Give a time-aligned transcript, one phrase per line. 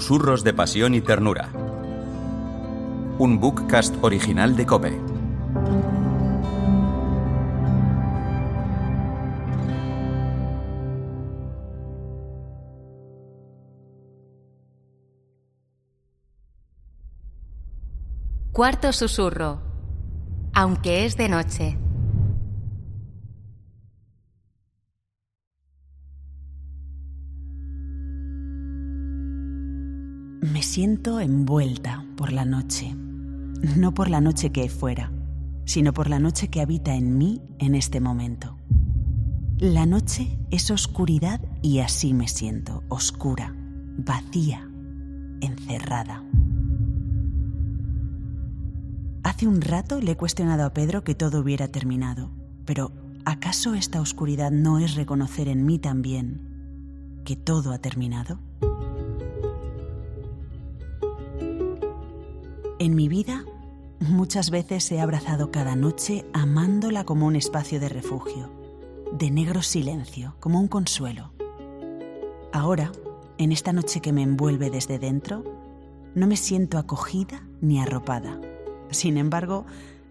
[0.00, 1.50] Susurros de Pasión y Ternura.
[3.18, 5.00] Un bookcast original de Cope.
[18.50, 19.62] Cuarto susurro.
[20.54, 21.83] Aunque es de noche.
[30.74, 32.96] Siento envuelta por la noche,
[33.76, 35.12] no por la noche que hay fuera,
[35.64, 38.58] sino por la noche que habita en mí en este momento.
[39.58, 43.54] La noche es oscuridad y así me siento, oscura,
[43.98, 44.68] vacía,
[45.40, 46.24] encerrada.
[49.22, 52.32] Hace un rato le he cuestionado a Pedro que todo hubiera terminado,
[52.64, 52.90] pero
[53.24, 58.40] ¿acaso esta oscuridad no es reconocer en mí también que todo ha terminado?
[62.80, 63.44] En mi vida,
[64.00, 68.50] muchas veces he abrazado cada noche amándola como un espacio de refugio,
[69.12, 71.30] de negro silencio, como un consuelo.
[72.52, 72.90] Ahora,
[73.38, 75.44] en esta noche que me envuelve desde dentro,
[76.16, 78.40] no me siento acogida ni arropada.
[78.90, 79.66] Sin embargo,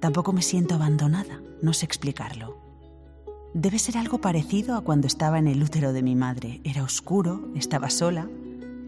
[0.00, 2.56] tampoco me siento abandonada, no sé explicarlo.
[3.52, 6.62] Debe ser algo parecido a cuando estaba en el útero de mi madre.
[6.64, 8.28] Era oscuro, estaba sola,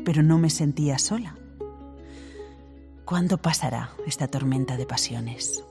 [0.07, 1.37] pero no me sentía sola.
[3.09, 5.65] ¿Cuándo pasará esta tormenta de pasiones?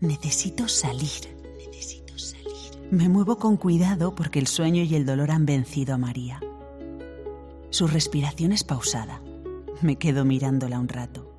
[0.00, 1.38] Necesito salir.
[1.56, 2.88] Necesito salir.
[2.90, 6.40] Me muevo con cuidado porque el sueño y el dolor han vencido a María.
[7.70, 9.22] Su respiración es pausada.
[9.82, 11.30] Me quedo mirándola un rato.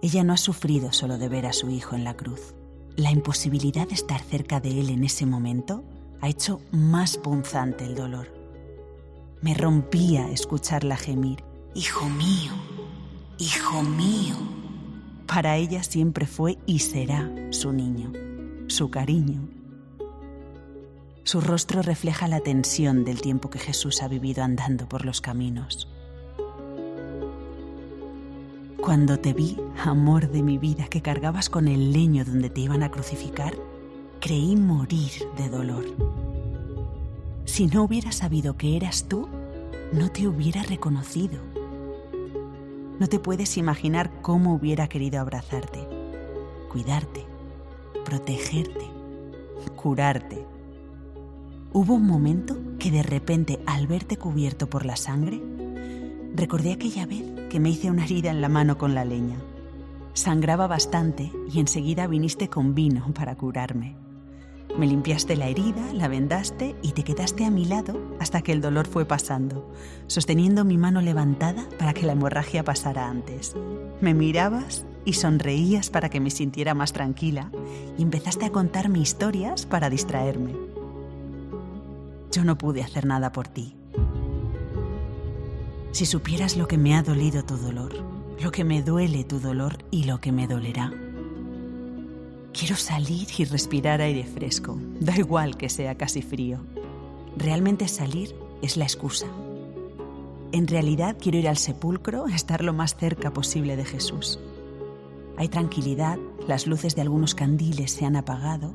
[0.00, 2.54] Ella no ha sufrido solo de ver a su hijo en la cruz.
[2.96, 5.84] La imposibilidad de estar cerca de él en ese momento
[6.22, 8.32] ha hecho más punzante el dolor.
[9.42, 11.44] Me rompía escucharla gemir.
[11.74, 12.52] Hijo mío,
[13.38, 14.36] Hijo mío.
[15.26, 18.12] Para ella siempre fue y será su niño,
[18.68, 19.48] su cariño.
[21.24, 25.88] Su rostro refleja la tensión del tiempo que Jesús ha vivido andando por los caminos.
[28.80, 32.84] Cuando te vi, amor de mi vida, que cargabas con el leño donde te iban
[32.84, 33.54] a crucificar,
[34.20, 35.84] creí morir de dolor.
[37.46, 39.28] Si no hubiera sabido que eras tú,
[39.92, 41.40] no te hubiera reconocido
[42.98, 45.86] no te puedes imaginar cómo hubiera querido abrazarte,
[46.70, 47.26] cuidarte,
[48.04, 48.88] protegerte,
[49.76, 50.46] curarte.
[51.72, 55.40] Hubo un momento que de repente, al verte cubierto por la sangre,
[56.34, 59.36] recordé aquella vez que me hice una herida en la mano con la leña.
[60.12, 64.03] Sangraba bastante y enseguida viniste con vino para curarme.
[64.78, 68.60] Me limpiaste la herida, la vendaste y te quedaste a mi lado hasta que el
[68.60, 69.72] dolor fue pasando,
[70.08, 73.54] sosteniendo mi mano levantada para que la hemorragia pasara antes.
[74.00, 77.50] Me mirabas y sonreías para que me sintiera más tranquila
[77.96, 80.54] y empezaste a contarme historias para distraerme.
[82.32, 83.76] Yo no pude hacer nada por ti.
[85.92, 87.92] Si supieras lo que me ha dolido tu dolor,
[88.42, 90.92] lo que me duele tu dolor y lo que me dolerá.
[92.56, 96.60] Quiero salir y respirar aire fresco, da igual que sea casi frío.
[97.36, 98.32] Realmente salir
[98.62, 99.26] es la excusa.
[100.52, 104.38] En realidad quiero ir al sepulcro, estar lo más cerca posible de Jesús.
[105.36, 106.16] Hay tranquilidad,
[106.46, 108.72] las luces de algunos candiles se han apagado.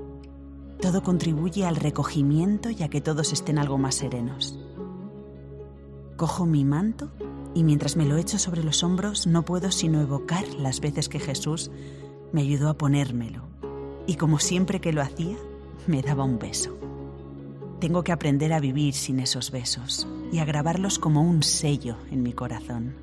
[0.81, 4.59] Todo contribuye al recogimiento y a que todos estén algo más serenos.
[6.18, 7.12] Cojo mi manto
[7.56, 11.19] y mientras me lo echo sobre los hombros no puedo sino evocar las veces que
[11.19, 11.72] Jesús
[12.34, 13.49] me ayudó a ponérmelo
[14.09, 15.38] y como siempre que lo hacía,
[15.86, 16.75] me daba un beso.
[17.80, 22.24] Tengo que aprender a vivir sin esos besos y a grabarlos como un sello en
[22.24, 22.96] mi corazón.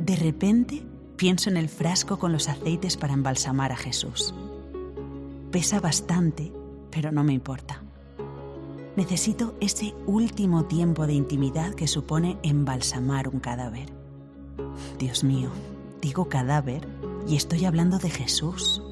[0.00, 0.82] De repente
[1.14, 4.34] pienso en el frasco con los aceites para embalsamar a Jesús.
[5.52, 6.52] Pesa bastante,
[6.90, 7.84] pero no me importa.
[8.96, 13.92] Necesito ese último tiempo de intimidad que supone embalsamar un cadáver.
[14.98, 15.50] Dios mío,
[16.02, 16.88] digo cadáver
[17.28, 18.82] y estoy hablando de Jesús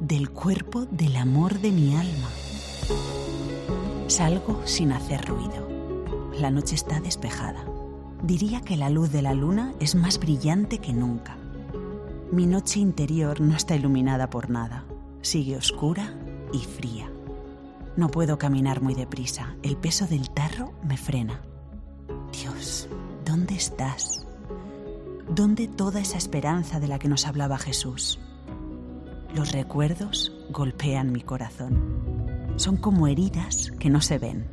[0.00, 2.28] del cuerpo del amor de mi alma.
[4.06, 5.68] Salgo sin hacer ruido.
[6.38, 7.64] La noche está despejada.
[8.22, 11.36] Diría que la luz de la luna es más brillante que nunca.
[12.32, 14.84] Mi noche interior no está iluminada por nada.
[15.22, 16.14] Sigue oscura
[16.52, 17.10] y fría.
[17.96, 19.54] No puedo caminar muy deprisa.
[19.62, 21.40] El peso del tarro me frena.
[22.32, 22.88] Dios,
[23.24, 24.26] ¿dónde estás?
[25.28, 28.18] ¿Dónde toda esa esperanza de la que nos hablaba Jesús?
[29.34, 32.54] Los recuerdos golpean mi corazón.
[32.54, 34.46] Son como heridas que no se ven.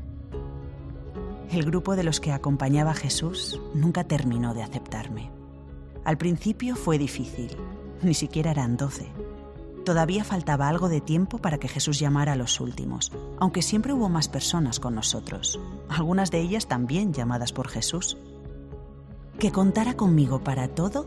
[1.51, 5.29] el grupo de los que acompañaba a Jesús nunca terminó de aceptarme.
[6.05, 7.55] Al principio fue difícil,
[8.01, 9.11] ni siquiera eran doce.
[9.85, 14.09] Todavía faltaba algo de tiempo para que Jesús llamara a los últimos, aunque siempre hubo
[14.09, 18.17] más personas con nosotros, algunas de ellas también llamadas por Jesús.
[19.37, 21.05] Que contara conmigo para todo,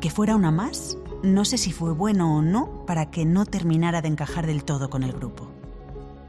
[0.00, 4.02] que fuera una más, no sé si fue bueno o no para que no terminara
[4.02, 5.48] de encajar del todo con el grupo.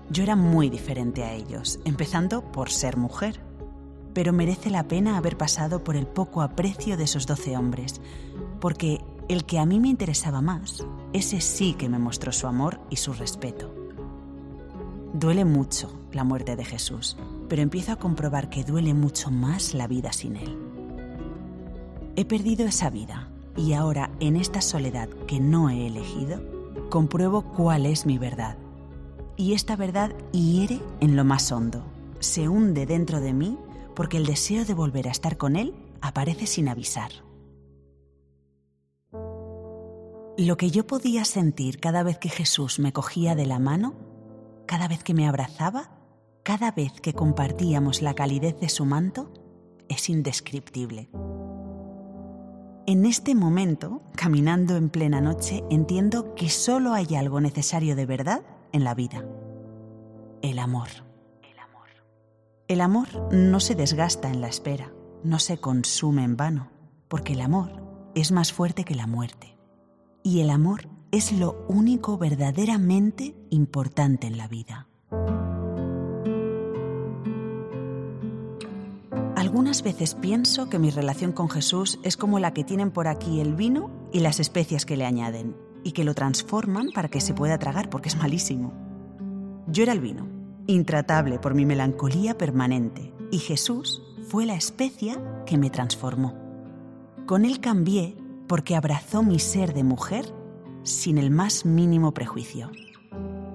[0.10, 3.42] Yo era muy diferente a ellos, empezando por ser mujer.
[4.14, 8.00] Pero merece la pena haber pasado por el poco aprecio de esos doce hombres,
[8.62, 12.80] porque el que a mí me interesaba más, ese sí que me mostró su amor
[12.90, 13.76] y su respeto.
[15.14, 17.18] Duele mucho la muerte de Jesús,
[17.50, 20.58] pero empiezo a comprobar que duele mucho más la vida sin Él.
[22.16, 23.28] He perdido esa vida
[23.58, 26.42] y ahora en esta soledad que no he elegido,
[26.90, 28.58] compruebo cuál es mi verdad
[29.38, 31.84] y esta verdad hiere en lo más hondo,
[32.20, 33.58] se hunde dentro de mí
[33.96, 37.12] porque el deseo de volver a estar con Él aparece sin avisar.
[40.38, 43.94] Lo que yo podía sentir cada vez que Jesús me cogía de la mano,
[44.66, 45.92] cada vez que me abrazaba,
[46.44, 49.32] cada vez que compartíamos la calidez de su manto,
[49.88, 51.10] es indescriptible.
[52.88, 58.44] En este momento, caminando en plena noche, entiendo que solo hay algo necesario de verdad
[58.74, 59.26] en la vida.
[60.44, 60.90] El amor.
[61.42, 61.90] El amor.
[62.68, 64.94] El amor no se desgasta en la espera,
[65.24, 66.70] no se consume en vano,
[67.08, 67.72] porque el amor
[68.14, 69.58] es más fuerte que la muerte.
[70.22, 74.88] Y el amor es lo único verdaderamente importante en la vida.
[79.56, 83.40] Algunas veces pienso que mi relación con Jesús es como la que tienen por aquí
[83.40, 87.34] el vino y las especias que le añaden, y que lo transforman para que se
[87.34, 88.74] pueda tragar porque es malísimo.
[89.68, 90.28] Yo era el vino,
[90.68, 96.36] intratable por mi melancolía permanente, y Jesús fue la especia que me transformó.
[97.26, 98.18] Con él cambié
[98.48, 100.26] porque abrazó mi ser de mujer
[100.84, 102.72] sin el más mínimo prejuicio.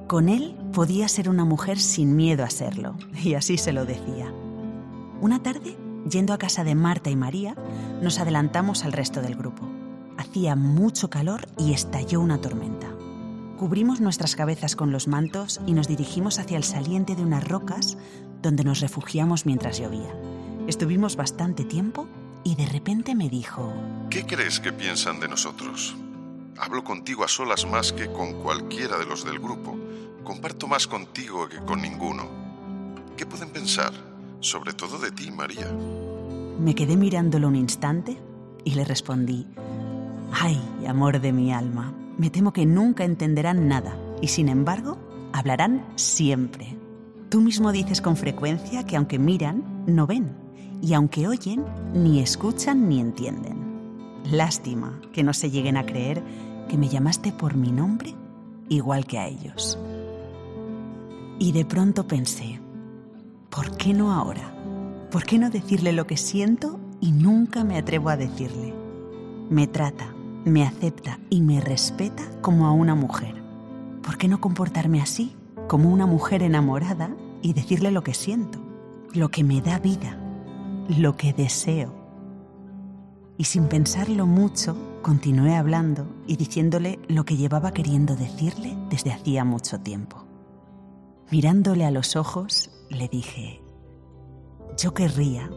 [0.08, 4.32] Con él podía ser una mujer sin miedo a serlo, y así se lo decía.
[5.20, 5.76] Una tarde,
[6.08, 7.54] yendo a casa de Marta y María,
[8.00, 9.68] nos adelantamos al resto del grupo.
[10.16, 12.88] Hacía mucho calor y estalló una tormenta.
[13.58, 17.98] Cubrimos nuestras cabezas con los mantos y nos dirigimos hacia el saliente de unas rocas
[18.40, 20.14] donde nos refugiamos mientras llovía.
[20.66, 22.06] Estuvimos bastante tiempo
[22.42, 23.72] y de repente me dijo...
[24.08, 25.94] ¿Qué crees que piensan de nosotros?
[26.58, 29.78] Hablo contigo a solas más que con cualquiera de los del grupo.
[30.24, 32.28] Comparto más contigo que con ninguno.
[33.16, 34.09] ¿Qué pueden pensar?
[34.40, 35.70] Sobre todo de ti, María.
[36.58, 38.16] Me quedé mirándolo un instante
[38.64, 39.46] y le respondí,
[40.32, 44.98] Ay, amor de mi alma, me temo que nunca entenderán nada y sin embargo
[45.32, 46.76] hablarán siempre.
[47.28, 50.36] Tú mismo dices con frecuencia que aunque miran, no ven,
[50.82, 51.64] y aunque oyen,
[51.94, 53.60] ni escuchan ni entienden.
[54.30, 56.22] Lástima que no se lleguen a creer
[56.68, 58.14] que me llamaste por mi nombre
[58.68, 59.78] igual que a ellos.
[61.38, 62.59] Y de pronto pensé,
[63.50, 64.54] ¿por qué no ahora?
[65.10, 68.72] ¿Por qué no decirle lo que siento y nunca me atrevo a decirle?
[69.50, 70.14] Me trata,
[70.44, 73.34] me acepta y me respeta como a una mujer.
[74.02, 75.36] ¿Por qué no comportarme así,
[75.68, 77.10] como una mujer enamorada,
[77.42, 78.60] y decirle lo que siento,
[79.12, 80.18] lo que me da vida,
[80.88, 81.92] lo que deseo?
[83.36, 89.44] Y sin pensarlo mucho, continué hablando y diciéndole lo que llevaba queriendo decirle desde hacía
[89.44, 90.24] mucho tiempo.
[91.30, 93.62] Mirándole a los ojos, le dije,
[94.76, 95.50] yo querría,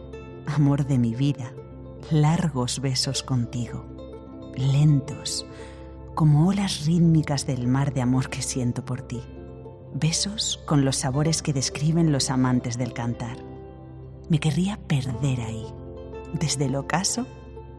[0.46, 1.52] amor de mi vida,
[2.10, 3.94] largos besos contigo
[4.56, 5.46] lentos,
[6.14, 9.22] como olas rítmicas del mar de amor que siento por ti.
[9.94, 13.36] Besos con los sabores que describen los amantes del cantar.
[14.28, 15.66] Me querría perder ahí,
[16.32, 17.26] desde el ocaso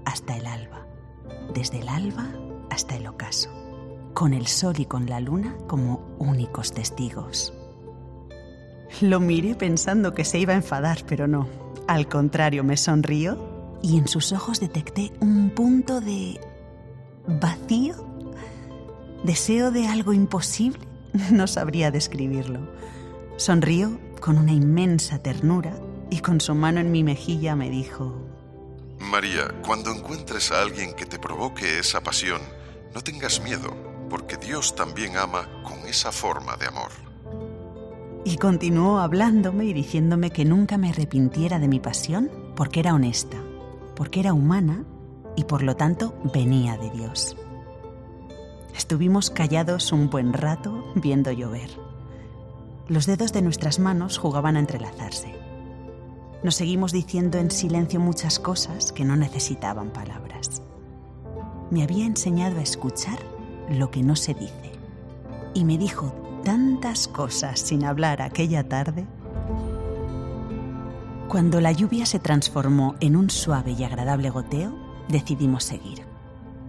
[0.05, 0.85] hasta el alba,
[1.53, 2.27] desde el alba
[2.69, 3.50] hasta el ocaso,
[4.13, 7.53] con el sol y con la luna como únicos testigos.
[9.01, 11.48] Lo miré pensando que se iba a enfadar, pero no.
[11.88, 16.39] Al contrario, me sonrió y en sus ojos detecté un punto de
[17.27, 17.96] vacío,
[19.24, 20.80] deseo de algo imposible,
[21.32, 22.68] no sabría describirlo.
[23.38, 25.75] Sonrió con una inmensa ternura
[26.10, 28.25] y con su mano en mi mejilla me dijo,
[29.00, 32.42] María, cuando encuentres a alguien que te provoque esa pasión,
[32.94, 33.75] no tengas miedo,
[34.10, 37.04] porque Dios también ama con esa forma de amor.
[38.27, 43.38] Y continuó hablándome y diciéndome que nunca me arrepintiera de mi pasión porque era honesta,
[43.96, 44.84] porque era humana
[45.36, 47.38] y por lo tanto venía de Dios.
[48.75, 51.70] Estuvimos callados un buen rato viendo llover.
[52.88, 55.36] Los dedos de nuestras manos jugaban a entrelazarse.
[56.44, 60.63] Nos seguimos diciendo en silencio muchas cosas que no necesitaban palabras.
[61.70, 63.20] Me había enseñado a escuchar
[63.70, 64.72] lo que no se dice
[65.53, 69.06] y me dijo tantas cosas sin hablar aquella tarde.
[71.28, 74.74] Cuando la lluvia se transformó en un suave y agradable goteo,
[75.10, 76.04] decidimos seguir.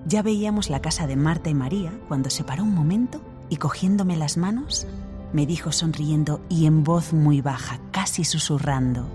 [0.06, 4.16] Ya veíamos la casa de Marta y María cuando se paró un momento y cogiéndome
[4.16, 4.88] las manos,
[5.32, 9.06] me dijo sonriendo y en voz muy baja, casi susurrando,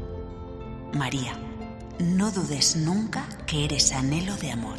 [0.93, 1.33] María,
[1.99, 4.77] no dudes nunca que eres anhelo de amor.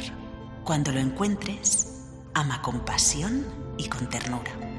[0.63, 3.43] Cuando lo encuentres, ama con pasión
[3.77, 4.72] y con ternura.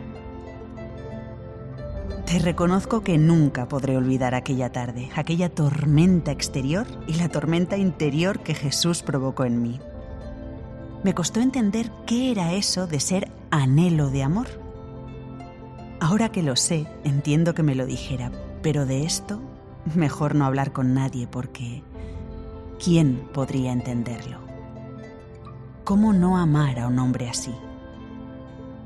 [2.27, 8.41] Te reconozco que nunca podré olvidar aquella tarde, aquella tormenta exterior y la tormenta interior
[8.41, 9.79] que Jesús provocó en mí.
[11.05, 14.47] Me costó entender qué era eso de ser anhelo de amor.
[16.01, 19.41] Ahora que lo sé, entiendo que me lo dijera, pero de esto
[19.95, 21.83] mejor no hablar con nadie porque
[22.83, 24.39] ¿quién podría entenderlo?
[25.85, 27.55] ¿Cómo no amar a un hombre así?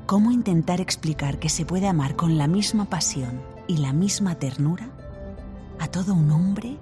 [0.09, 4.89] ¿Cómo intentar explicar que se puede amar con la misma pasión y la misma ternura
[5.77, 6.79] a todo un hombre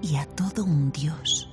[0.00, 1.48] y a todo un Dios?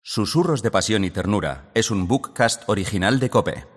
[0.00, 3.69] Susurros de Pasión y Ternura es un bookcast original de Cope.